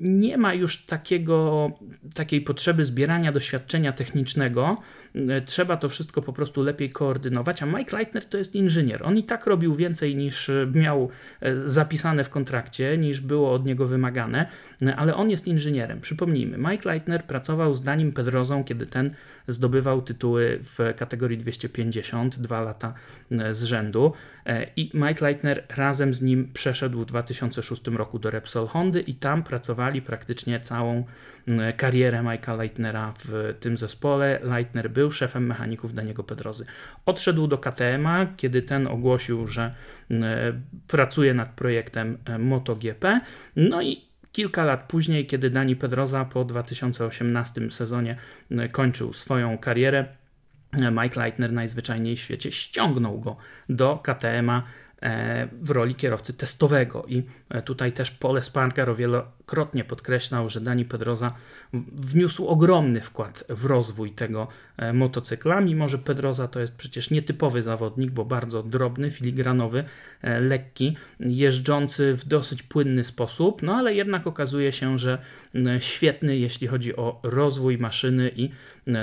[0.00, 1.70] nie ma już takiego,
[2.14, 4.76] takiej potrzeby zbierania doświadczenia technicznego.
[5.44, 7.62] Trzeba to wszystko po prostu lepiej koordynować.
[7.62, 9.02] A Mike Leitner to jest inżynier.
[9.04, 11.08] On i tak robił więcej niż miał
[11.40, 14.46] e, zapisane w kontrakcie, niż było od niego wymagane,
[14.96, 16.00] ale on jest inżynierem.
[16.00, 19.14] Przypomnijmy, Mike Leitner pracował z Danim Pedrozą, kiedy ten
[19.48, 22.94] zdobywał tytuły w kategorii 250 dwa lata
[23.30, 24.12] e, z rzędu.
[24.46, 29.14] E, I Mike Leitner razem z nim przeszedł w 2006 roku do Repsol Hondy i
[29.14, 31.04] tam pracowali praktycznie całą
[31.76, 34.40] karierę Mike'a Leitnera w tym zespole.
[34.42, 36.64] Leitner był szefem mechaników Daniego Pedrozy.
[37.06, 39.74] Odszedł do KTM-a, kiedy ten ogłosił, że
[40.86, 43.20] pracuje nad projektem e, MotoGP.
[43.56, 48.16] No i Kilka lat później, kiedy Dani Pedroza po 2018 sezonie
[48.72, 50.06] kończył swoją karierę,
[51.02, 53.36] Mike Leitner najzwyczajniej w świecie ściągnął go
[53.68, 54.91] do KTM-a E,
[55.52, 57.04] w roli kierowcy testowego.
[57.08, 61.34] I e, tutaj też Pole Spargaro wielokrotnie podkreślał, że Dani Pedroza
[61.92, 67.62] wniósł ogromny wkład w rozwój tego e, motocykla, mimo że Pedroza to jest przecież nietypowy
[67.62, 69.84] zawodnik, bo bardzo drobny, filigranowy,
[70.40, 75.18] lekki, jeżdżący w dosyć płynny sposób, no ale jednak okazuje się, że
[75.78, 78.50] świetny, jeśli chodzi o rozwój maszyny i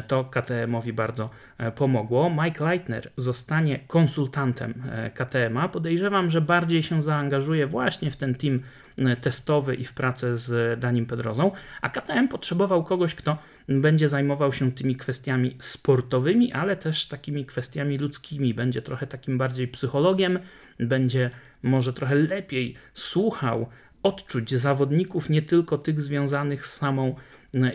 [0.07, 1.29] to KTM-owi bardzo
[1.75, 2.31] pomogło.
[2.43, 4.73] Mike Leitner zostanie konsultantem
[5.13, 8.59] KTM-a, podejrzewam, że bardziej się zaangażuje właśnie w ten team
[8.97, 13.37] e, testowy i w pracę z Danim Pedrozą, a KTM potrzebował kogoś, kto
[13.67, 18.53] będzie zajmował się tymi kwestiami sportowymi, ale też takimi kwestiami ludzkimi.
[18.53, 20.39] Będzie trochę takim bardziej psychologiem,
[20.79, 21.29] będzie
[21.63, 23.69] może trochę lepiej słuchał
[24.03, 27.15] odczuć zawodników, nie tylko tych związanych z samą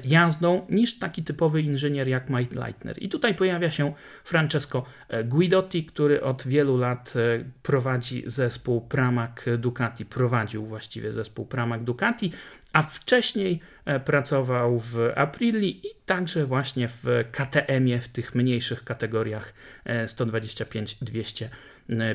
[0.05, 3.03] jazdą niż taki typowy inżynier jak Mike Leitner.
[3.03, 3.93] I tutaj pojawia się
[4.25, 11.47] Francesco e, Guidotti, który od wielu lat e, prowadzi zespół Pramac Ducati, prowadził właściwie zespół
[11.47, 12.33] Pramac Ducati,
[12.73, 19.55] a wcześniej e, pracował w Aprili i także właśnie w KTM-ie w tych mniejszych kategoriach
[20.07, 21.49] 125-200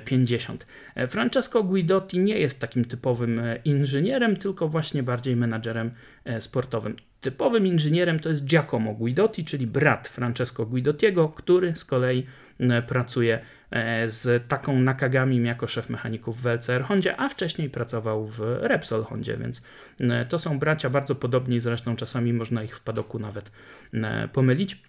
[0.05, 0.65] 50.
[0.95, 5.91] E, Francesco Guidotti nie jest takim typowym e, inżynierem, tylko właśnie bardziej menadżerem
[6.25, 6.95] e, sportowym.
[7.21, 12.25] Typowym inżynierem to jest Giacomo Guidotti, czyli brat Francesco Guidottiego, który z kolei
[12.87, 13.39] pracuje
[14.07, 19.37] z taką Nakagami jako szef mechaników w LCR Hondzie, a wcześniej pracował w Repsol Hondzie,
[19.37, 19.61] więc
[20.29, 23.51] to są bracia bardzo podobni, zresztą czasami można ich w padoku nawet
[24.33, 24.83] pomylić.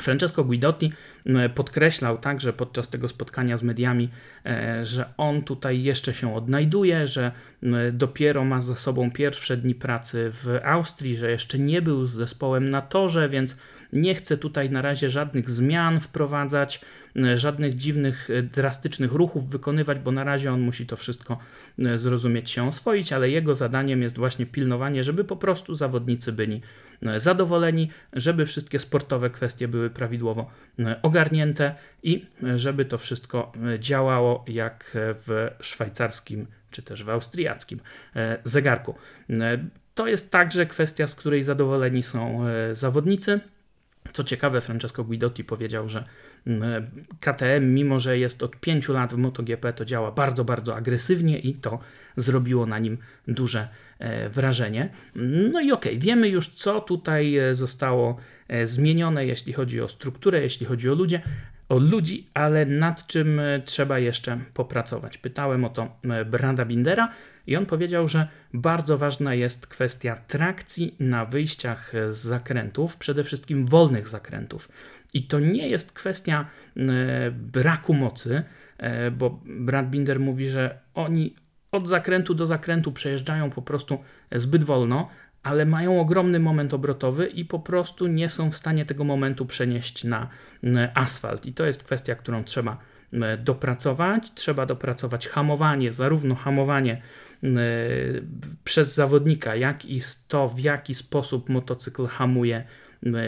[0.00, 0.92] Francesco Guidotti
[1.54, 4.08] podkreślał także podczas tego spotkania z mediami,
[4.46, 7.32] e, że on tutaj jeszcze się odnajduje, że
[7.92, 12.68] dopiero ma za sobą pierwsze dni pracy w Austrii, że jeszcze nie był z zespołem
[12.68, 13.56] na torze, więc
[13.92, 16.80] nie chce tutaj na razie żadnych zmian wprowadzać,
[17.34, 21.38] żadnych dziwnych, drastycznych ruchów wykonywać, bo na razie on musi to wszystko
[21.94, 26.60] zrozumieć się oswoić, ale jego zadaniem jest właśnie pilnowanie, żeby po prostu zawodnicy byli
[27.16, 30.50] zadowoleni, żeby wszystkie sportowe kwestie były prawidłowo
[31.02, 32.26] ogarnięte i
[32.56, 37.80] żeby to wszystko działało jak w szwajcarskim czy też w austriackim
[38.16, 38.94] e, zegarku.
[39.30, 39.58] E,
[39.94, 43.40] to jest także kwestia, z której zadowoleni są e, zawodnicy.
[44.12, 46.04] Co ciekawe, Francesco Guidotti powiedział, że
[47.20, 51.54] KTM, mimo że jest od 5 lat w MotoGP, to działa bardzo, bardzo agresywnie i
[51.54, 51.78] to
[52.16, 52.98] zrobiło na nim
[53.28, 53.68] duże
[54.30, 54.88] wrażenie.
[55.52, 58.16] No i okej, okay, wiemy już, co tutaj zostało
[58.64, 61.22] zmienione, jeśli chodzi o strukturę, jeśli chodzi o ludzie,
[61.72, 65.18] o ludzi, ale nad czym e, trzeba jeszcze popracować.
[65.18, 67.08] Pytałem o to e, Brada Bindera
[67.46, 73.66] i on powiedział, że bardzo ważna jest kwestia trakcji na wyjściach z zakrętów, przede wszystkim
[73.66, 74.68] wolnych zakrętów.
[75.14, 78.42] I to nie jest kwestia e, braku mocy,
[79.18, 81.34] bo Brad Binder mówi, że oni
[81.72, 83.98] od zakrętu do zakrętu przejeżdżają po prostu
[84.32, 85.08] zbyt wolno,
[85.42, 90.04] ale mają ogromny moment obrotowy i po prostu nie są w stanie tego momentu przenieść
[90.04, 90.28] na
[90.94, 91.46] asfalt.
[91.46, 92.78] I to jest kwestia, którą trzeba
[93.38, 94.34] dopracować.
[94.34, 97.02] Trzeba dopracować hamowanie, zarówno hamowanie
[98.64, 102.64] przez zawodnika, jak i to, w jaki sposób motocykl hamuje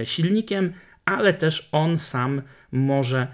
[0.05, 0.73] silnikiem,
[1.05, 3.27] ale też on sam może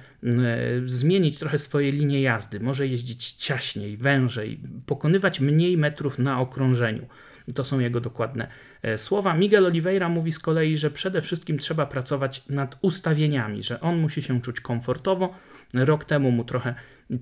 [0.84, 7.06] zmienić trochę swoje linie jazdy, może jeździć ciaśniej, wężej, pokonywać mniej metrów na okrążeniu.
[7.54, 8.48] To są jego dokładne
[8.96, 9.34] słowa.
[9.34, 14.22] Miguel Oliveira mówi z kolei, że przede wszystkim trzeba pracować nad ustawieniami, że on musi
[14.22, 15.34] się czuć komfortowo.
[15.74, 16.74] Rok temu mu trochę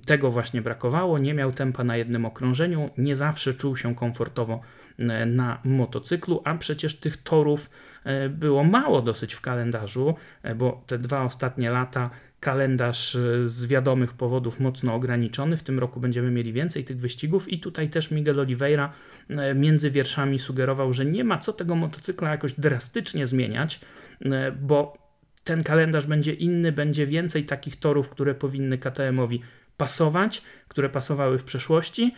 [0.05, 4.61] tego właśnie brakowało, nie miał tempa na jednym okrążeniu, nie zawsze czuł się komfortowo
[4.99, 7.69] e, na motocyklu, a przecież tych torów
[8.03, 10.15] e, było mało dosyć w kalendarzu,
[10.55, 12.09] bo te dwa ostatnie lata
[12.39, 15.57] kalendarz e, z wiadomych powodów mocno ograniczony.
[15.57, 18.93] W tym roku będziemy mieli więcej tych wyścigów i tutaj też Miguel Oliveira
[19.29, 23.79] e, między wierszami sugerował, że nie ma co tego motocykla jakoś drastycznie zmieniać,
[24.25, 25.08] e, bo
[25.49, 29.41] ten kalendarz będzie inny, będzie więcej takich torów, które powinny KTM-owi
[29.77, 32.15] pasować, które pasowały w przeszłości,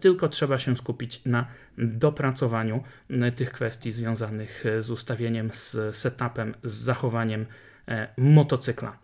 [0.00, 1.46] tylko trzeba się skupić na
[1.78, 2.82] dopracowaniu
[3.36, 7.46] tych kwestii związanych z ustawieniem, z setupem, z zachowaniem
[8.16, 8.98] motocykla.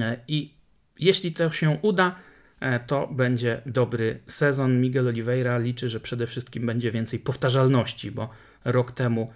[0.00, 0.54] E, I
[0.98, 2.16] jeśli to się uda,
[2.60, 4.80] e, to będzie dobry sezon.
[4.80, 8.30] Miguel Oliveira liczy, że przede wszystkim będzie więcej powtarzalności, bo
[8.64, 9.32] rok temu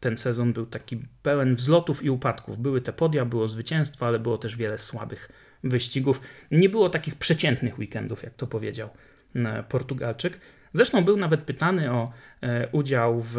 [0.00, 2.58] ten sezon był taki pełen wzlotów i upadków.
[2.58, 5.28] Były te podia, było zwycięstwo, ale było też wiele słabych
[5.64, 6.20] wyścigów.
[6.50, 8.88] Nie było takich przeciętnych weekendów, jak to powiedział
[9.34, 10.40] e, Portugalczyk.
[10.72, 12.12] Zresztą był nawet pytany o
[12.72, 13.34] udział w,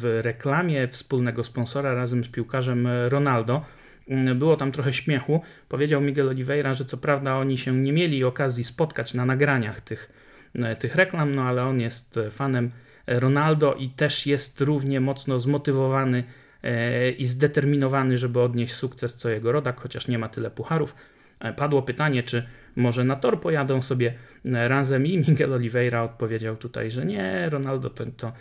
[0.00, 3.64] w reklamie wspólnego sponsora razem z piłkarzem Ronaldo.
[4.08, 5.42] Mm, było tam trochę śmiechu.
[5.68, 10.10] Powiedział Miguel Oliveira, że co prawda oni się nie mieli okazji spotkać na nagraniach tych,
[10.54, 12.70] e, tych reklam, no ale on jest fanem
[13.06, 16.24] Ronaldo i też jest równie mocno zmotywowany
[16.62, 20.94] e, i zdeterminowany, żeby odnieść sukces co jego rodak, chociaż nie ma tyle pucharów.
[21.40, 24.14] E, padło pytanie, czy może na tor pojadą sobie
[24.44, 28.32] razem i Miguel Oliveira odpowiedział tutaj, że nie, Ronaldo to, to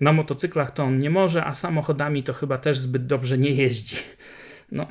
[0.00, 3.96] na motocyklach to on nie może, a samochodami to chyba też zbyt dobrze nie jeździ.
[4.72, 4.86] No,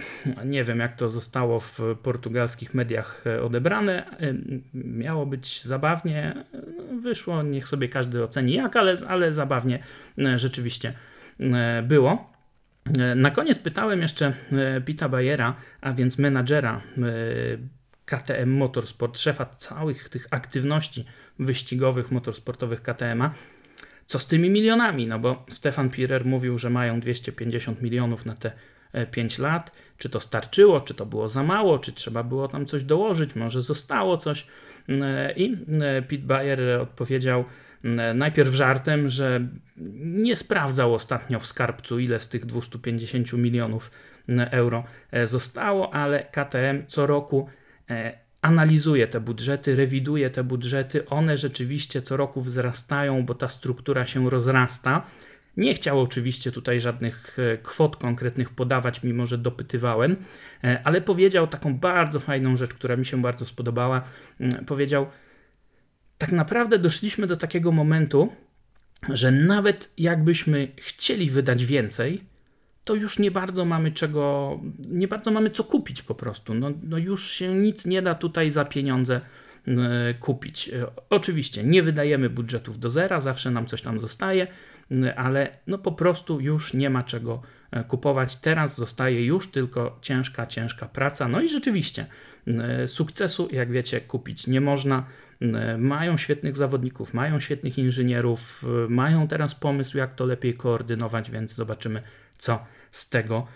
[0.46, 4.06] nie wiem, jak to zostało w portugalskich mediach e, odebrane.
[4.06, 4.34] E,
[4.74, 6.46] miało być zabawnie.
[7.02, 9.84] Wyszło, niech sobie każdy oceni jak, ale, ale zabawnie
[10.20, 10.94] e, rzeczywiście
[11.84, 12.32] było.
[13.16, 14.34] Na koniec pytałem jeszcze
[14.86, 16.82] Pita Bayera, a więc menadżera
[18.06, 21.06] KTM Motorsport, szefa całych tych aktywności
[21.40, 23.32] wyścigowych, motorsportowych KTM-a,
[24.06, 25.08] co z tymi milionami?
[25.08, 28.52] No bo Stefan Pirer mówił, że mają 250 milionów na te
[29.12, 32.66] 5 e, lat, czy to starczyło, czy to było za mało, czy trzeba było tam
[32.66, 34.48] coś dołożyć, może zostało coś.
[34.90, 37.46] E, I e, Pete Bayer odpowiedział
[38.16, 39.48] najpierw żartem, że
[40.04, 43.92] nie sprawdzał ostatnio w skarbcu, ile z tych 250 milionów
[44.52, 44.84] euro
[45.24, 47.50] zostało, ale KTM co roku
[48.42, 51.10] analizuje te budżety, rewiduje te budżety.
[51.10, 55.06] One rzeczywiście co roku wzrastają, bo ta struktura się rozrasta.
[55.58, 60.16] Nie chciał oczywiście tutaj żadnych e, kwot konkretnych podawać, mimo że dopytywałem,
[60.64, 64.02] e, ale powiedział taką bardzo fajną rzecz, która mi się bardzo spodobała.
[64.40, 65.08] Mm, powiedział:
[66.18, 68.30] Tak naprawdę doszliśmy do takiego momentu,
[69.10, 72.24] że nawet jakbyśmy chcieli wydać więcej,
[72.84, 74.58] to już nie bardzo mamy czego,
[74.90, 76.54] nie bardzo mamy co kupić po prostu.
[76.54, 79.22] No, no już się nic nie da tutaj za pieniądze
[80.20, 80.70] kupić.
[80.70, 84.48] E, oczywiście nie wydajemy budżetów do zera, zawsze nam coś tam zostaje,
[85.16, 87.42] ale no po prostu już nie ma czego
[87.88, 88.36] kupować.
[88.36, 91.28] Teraz zostaje już tylko ciężka, ciężka praca.
[91.28, 92.06] No i rzeczywiście
[92.88, 95.06] sukcesu, jak wiecie, kupić nie można.
[95.78, 102.02] Mają świetnych zawodników, mają świetnych inżynierów, mają teraz pomysł, jak to lepiej koordynować, więc zobaczymy,
[102.38, 103.48] co z tego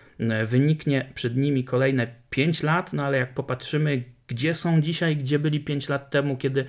[0.46, 1.12] wyniknie.
[1.16, 5.90] Przed nimi kolejne 5 lat, no ale jak popatrzymy, gdzie są dzisiaj, gdzie byli 5
[5.90, 6.66] lat temu, kiedy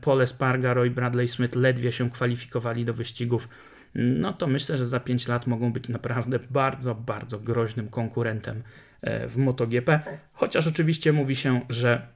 [0.00, 3.48] Paul Espargaro i Bradley Smith ledwie się kwalifikowali do wyścigów,
[3.94, 8.62] no to myślę, że za 5 lat mogą być naprawdę bardzo, bardzo groźnym konkurentem
[9.02, 10.00] e, w MotoGP.
[10.32, 12.06] Chociaż oczywiście mówi się, że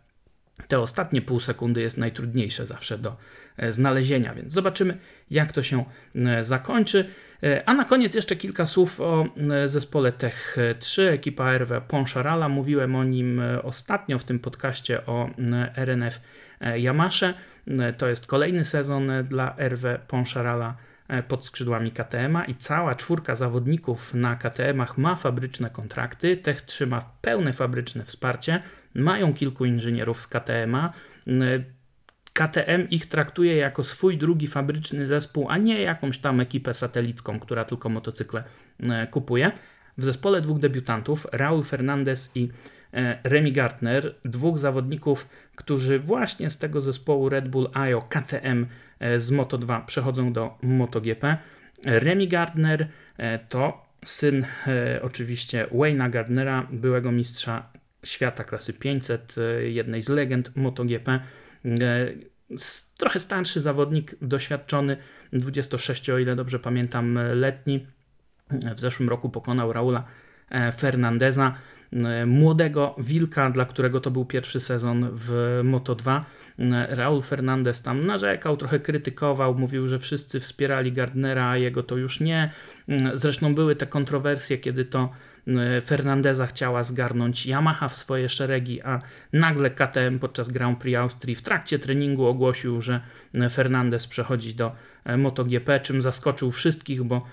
[0.68, 3.16] te ostatnie pół sekundy jest najtrudniejsze zawsze do
[3.56, 4.98] e, znalezienia, więc zobaczymy,
[5.30, 7.10] jak to się e, zakończy.
[7.66, 9.26] A na koniec jeszcze kilka słów o
[9.66, 12.48] zespole Tech 3, ekipa RW Poncharala.
[12.48, 15.30] Mówiłem o nim ostatnio w tym podcaście o
[15.76, 16.20] RNF
[16.76, 17.34] Yamasze.
[17.98, 20.76] To jest kolejny sezon dla RW Poncharala
[21.10, 26.36] E, pod skrzydłami KTM-a i cała czwórka zawodników na KTM-ach ma fabryczne kontrakty.
[26.36, 28.60] Tech trzyma pełne fabryczne wsparcie,
[28.94, 30.92] mają kilku inżynierów z KTM-a.
[32.38, 37.40] E, KTM ich traktuje jako swój drugi fabryczny zespół, a nie jakąś tam ekipę satelicką,
[37.40, 38.44] która tylko motocykle
[38.88, 39.52] e, kupuje.
[39.98, 42.48] W zespole dwóch debiutantów, Raul Fernandez i
[43.24, 48.66] Remy Gartner, dwóch zawodników, którzy właśnie z tego zespołu Red Bull IO KTM
[49.00, 51.36] E, z Moto2 przechodzą do MotoGP.
[51.84, 57.70] Remy Gardner e, to syn e, oczywiście Wayne'a Gardnera, byłego mistrza
[58.04, 61.20] świata klasy 500, jednej z legend MotoGP.
[62.98, 64.96] Trochę starszy zawodnik, doświadczony,
[65.32, 67.86] 26, o ile dobrze pamiętam, letni.
[68.74, 70.04] W zeszłym roku pokonał Raula
[70.76, 71.54] Fernandeza,
[72.26, 76.20] młodego wilka, dla którego to był pierwszy sezon w Moto2.
[76.88, 82.20] Raul Fernandez tam narzekał, trochę krytykował, mówił, że wszyscy wspierali Gardnera, a jego to już
[82.20, 82.52] nie.
[83.14, 85.10] Zresztą były te kontrowersje, kiedy to
[85.84, 89.00] Fernandeza chciała zgarnąć Yamaha w swoje szeregi, a
[89.32, 93.00] nagle KTM podczas Grand Prix Austrii w trakcie treningu ogłosił, że
[93.50, 94.72] Fernandez przechodzi do
[95.18, 97.26] MotoGP, czym zaskoczył wszystkich, bo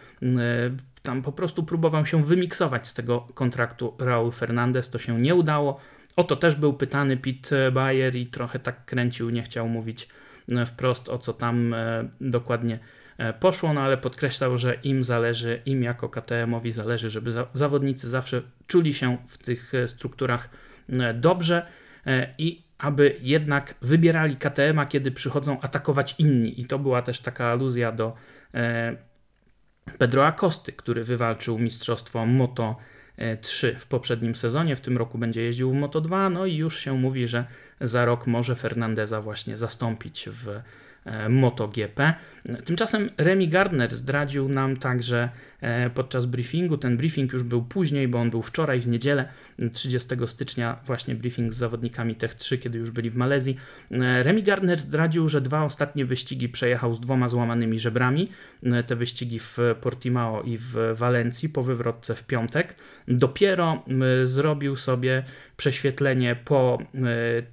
[1.03, 5.79] tam po prostu próbował się wymiksować z tego kontraktu Raul Fernandez, to się nie udało.
[6.15, 10.07] O to też był pytany Pete Bayer i trochę tak kręcił, nie chciał mówić
[10.49, 12.79] e, wprost o co tam e, dokładnie e,
[13.39, 18.93] poszło, no ale podkreślał, że im zależy, im jako KTM-owi zależy, żeby zawodnicy zawsze czuli
[18.93, 20.49] się w tych strukturach
[21.13, 21.67] dobrze
[22.37, 26.61] i aby jednak wybierali KTM-a, kiedy przychodzą atakować inni.
[26.61, 28.13] I to była też taka aluzja do
[29.97, 32.75] Pedro Acosty, który wywalczył mistrzostwo Moto
[33.41, 34.75] 3 w poprzednim sezonie.
[34.75, 37.45] W tym roku będzie jeździł w Moto 2, no i już się mówi, że
[37.81, 40.86] za rok może Fernandeza właśnie zastąpić w E,
[41.29, 42.13] MotoGP.
[42.65, 45.29] Tymczasem Remy Gardner zdradził nam także
[45.61, 49.29] e, podczas briefingu, ten briefing już był później, bo on był wczoraj w niedzielę,
[49.73, 53.57] 30 stycznia, właśnie briefing z zawodnikami Tech 3, kiedy już byli w Malezji.
[53.91, 58.27] E, Remy Gardner zdradził, że dwa ostatnie wyścigi przejechał z dwoma złamanymi żebrami,
[58.87, 62.75] te wyścigi w Portimao i w Walencji po wywrotce w piątek.
[63.07, 63.83] Dopiero
[64.23, 65.23] zrobił sobie
[65.57, 66.77] prześwietlenie po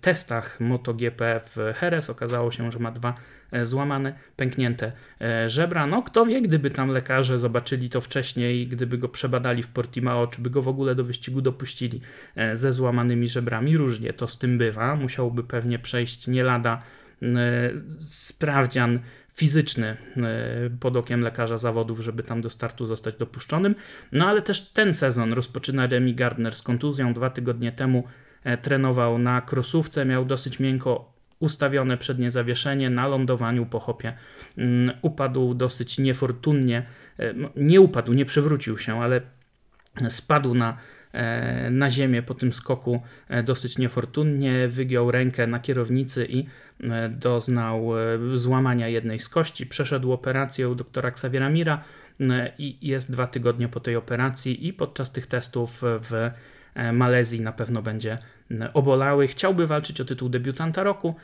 [0.01, 2.11] testach MotoGP w Jerez.
[2.11, 5.87] Okazało się, że ma dwa E, złamane, pęknięte e, żebra.
[5.87, 10.43] No kto wie, gdyby tam lekarze zobaczyli to wcześniej, gdyby go przebadali w Portimao, czy
[10.43, 12.01] by go w ogóle do wyścigu dopuścili
[12.37, 13.77] e, ze złamanymi żebrami.
[13.77, 14.97] Różnie to z tym bywa.
[14.97, 16.83] Musiałby pewnie przejść nie lada
[18.09, 18.99] sprawdzian
[19.35, 19.97] fizyczny
[20.81, 23.75] pod okiem lekarza zawodów, żeby tam do startu zostać dopuszczonym.
[24.13, 27.15] No ale też ten sezon rozpoczyna Remy Gardner z kontuzją.
[27.15, 28.05] Dwa tygodnie temu
[28.63, 31.14] trenował na krosówce, miał dosyć miękko
[31.45, 34.13] ustawione przednie zawieszenie na lądowaniu po hopie
[34.59, 36.87] mm, upadł dosyć niefortunnie.
[37.19, 39.21] E, no, nie upadł, nie przewrócił się, ale
[40.09, 40.77] spadł na,
[41.13, 46.47] e, na ziemię po tym skoku e, dosyć niefortunnie, wygiął rękę na kierownicy i
[47.11, 47.91] doznał
[48.35, 49.67] złamania jednej z kości.
[49.67, 51.85] Przeszedł operację u doktora Xaviera Mira
[52.59, 56.31] i jest dwa tygodnie po tej operacji i podczas tych testów w
[56.93, 58.19] Malezji na pewno będzie
[58.75, 59.29] obolały.
[59.29, 61.15] Chciałby walczyć o tytuł debiutanta roku,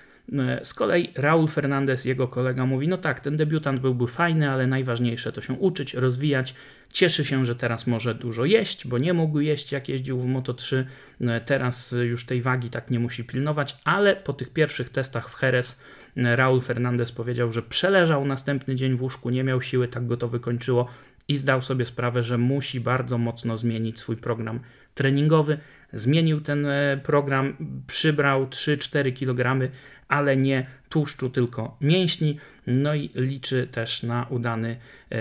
[0.63, 5.33] z kolei Raul Fernandez, jego kolega, mówi: No tak, ten debiutant byłby fajny, ale najważniejsze
[5.33, 6.55] to się uczyć, rozwijać.
[6.91, 10.55] Cieszy się, że teraz może dużo jeść, bo nie mógł jeść, jak jeździł w Moto
[10.55, 10.87] 3.
[11.21, 15.43] E, teraz już tej wagi tak nie musi pilnować, ale po tych pierwszych testach w
[15.43, 15.81] Jerez
[16.17, 20.17] e, Raul Fernandez powiedział, że przeleżał następny dzień w łóżku, nie miał siły, tak go
[20.17, 20.87] to wykończyło
[21.29, 24.61] i zdał sobie sprawę, że musi bardzo mocno zmienić swój program
[24.95, 25.59] treningowy.
[25.93, 26.67] Zmienił ten
[27.03, 29.71] program, przybrał 3-4 kg,
[30.09, 32.39] ale nie tłuszczu, tylko mięśni.
[32.67, 34.77] No i liczy też na udany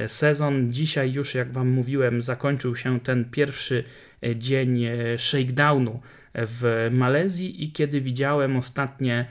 [0.07, 0.73] sezon.
[0.73, 3.83] Dzisiaj już, jak Wam mówiłem, zakończył się ten pierwszy
[4.35, 4.85] dzień
[5.17, 5.99] shakedownu
[6.35, 9.25] w Malezji i kiedy widziałem ostatnie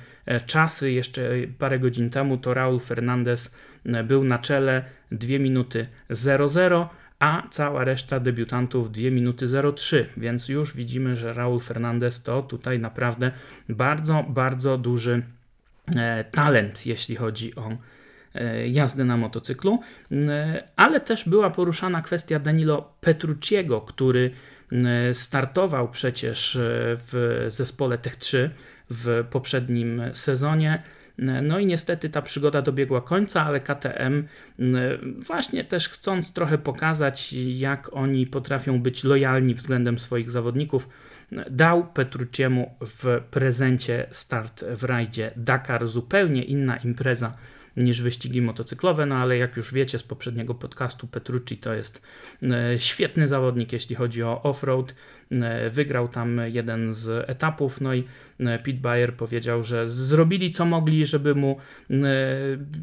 [0.46, 3.54] czasy, jeszcze parę godzin temu, to Raul Fernandez
[4.04, 9.46] był na czele 2 minuty 00 a cała reszta debiutantów 2 minuty
[9.76, 13.32] 03, więc już widzimy, że Raul Fernandez to tutaj naprawdę
[13.68, 15.22] bardzo, bardzo duży
[15.96, 17.70] e, talent, jeśli chodzi o
[18.34, 19.80] e, jazdę na motocyklu,
[20.12, 24.30] e, ale też była poruszana kwestia Danilo Petrucciego, który
[25.12, 26.58] startował przecież
[27.06, 28.50] w zespole Tech 3
[28.90, 30.82] w poprzednim sezonie.
[31.42, 34.24] No i niestety ta przygoda dobiegła końca, ale KTM
[35.26, 40.88] właśnie też chcąc trochę pokazać, jak oni potrafią być lojalni względem swoich zawodników,
[41.50, 47.36] dał Petruciemu w prezencie start w rajdzie Dakar, zupełnie inna impreza
[47.78, 52.02] niż wyścigi motocyklowe, no ale jak już wiecie z poprzedniego podcastu, Petrucci to jest
[52.42, 54.94] e, świetny zawodnik, jeśli chodzi o off-road.
[55.30, 58.04] E, wygrał tam jeden z etapów, no i
[58.40, 61.56] e, Pete Bayer powiedział, że zrobili co mogli, żeby mu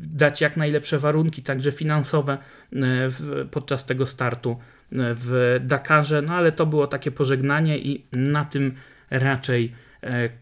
[0.04, 2.38] dać jak najlepsze warunki, także finansowe
[3.52, 4.58] podczas tego startu
[4.92, 8.76] w Dakarze, no ale to było takie pożegnanie i na tym
[9.10, 9.74] raczej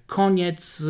[0.08, 0.84] koniec.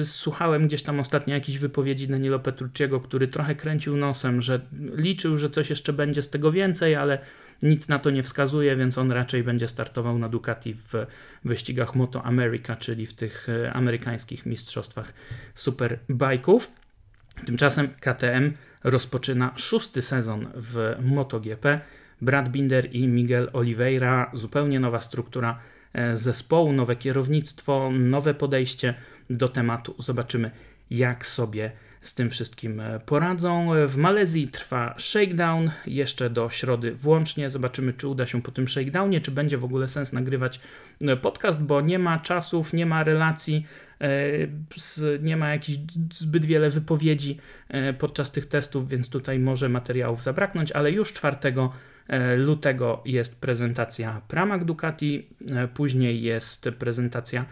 [0.00, 4.60] E, słuchałem gdzieś tam ostatnio jakiejś wypowiedzi Danilo Petrucciego, który trochę kręcił nosem, że
[4.96, 7.18] liczył, że coś jeszcze będzie z tego więcej, ale
[7.62, 10.92] nic na to nie wskazuje, więc on raczej będzie startował na Ducati w
[11.44, 15.12] wyścigach Moto America, czyli w tych e, amerykańskich mistrzostwach
[15.54, 16.72] superbajków.
[17.46, 18.52] Tymczasem KTM
[18.84, 21.80] rozpoczyna szósty sezon w MotoGP.
[22.22, 25.79] Brad Binder i Miguel Oliveira, zupełnie nowa struktura E,
[26.12, 28.94] zespołu, nowe kierownictwo, nowe podejście
[29.30, 29.94] do tematu.
[29.98, 30.50] Zobaczymy,
[30.90, 33.70] jak sobie z tym wszystkim e, poradzą.
[33.86, 37.50] W Malezji trwa shakedown jeszcze do środy włącznie.
[37.50, 40.60] Zobaczymy, czy uda się po tym shakedownie, czy będzie w ogóle sens nagrywać
[41.00, 43.66] e, podcast, bo nie ma czasów, nie ma relacji,
[45.20, 45.78] nie ma jakichś
[46.12, 47.38] zbyt wiele wypowiedzi
[47.98, 51.68] podczas tych testów, więc tutaj może materiałów zabraknąć, ale już 4 E,
[52.36, 57.44] lutego jest prezentacja Pramac Ducati, e, później jest prezentacja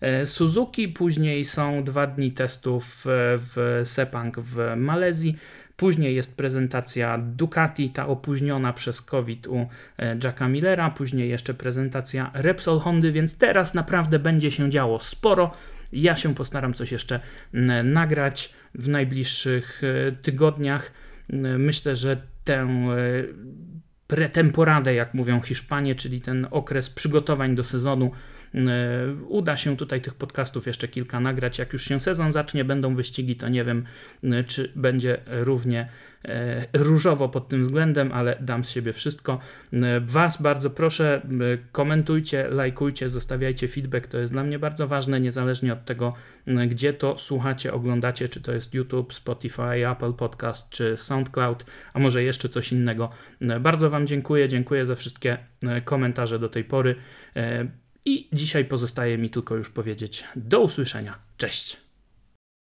[0.00, 3.04] e, Suzuki, później są dwa dni testów
[3.38, 5.36] w Sepang w Malezji,
[5.76, 9.66] Później jest prezentacja Ducati, ta opóźniona przez COVID u
[10.24, 15.50] Jacka Millera, później jeszcze prezentacja Repsol Hondy, więc teraz naprawdę będzie się działo sporo.
[15.92, 17.20] Ja się postaram coś jeszcze
[17.84, 19.82] nagrać w najbliższych
[20.22, 20.92] tygodniach.
[21.58, 22.68] Myślę, że tę
[24.12, 28.10] pretemporadę, jak mówią Hiszpanie, czyli ten okres przygotowań do sezonu.
[28.54, 28.60] E,
[29.28, 31.58] uda się tutaj tych podcastów jeszcze kilka nagrać.
[31.58, 33.84] Jak już się sezon zacznie, będą wyścigi, to nie wiem,
[34.24, 35.88] e, czy będzie równie
[36.24, 39.38] E, różowo pod tym względem, ale dam z siebie wszystko.
[40.00, 41.26] Was bardzo proszę,
[41.72, 46.14] komentujcie, lajkujcie, zostawiajcie feedback, to jest dla mnie bardzo ważne, niezależnie od tego,
[46.68, 52.22] gdzie to słuchacie, oglądacie, czy to jest YouTube, Spotify, Apple Podcast, czy SoundCloud, a może
[52.22, 53.10] jeszcze coś innego.
[53.60, 55.38] Bardzo Wam dziękuję, dziękuję za wszystkie
[55.84, 56.94] komentarze do tej pory.
[58.04, 61.18] I dzisiaj pozostaje mi tylko już powiedzieć do usłyszenia.
[61.36, 61.76] Cześć!